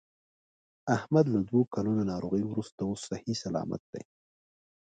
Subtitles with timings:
[0.95, 4.03] احمد له دوه کلونو ناروغۍ ورسته اوس صحیح صلامت دی.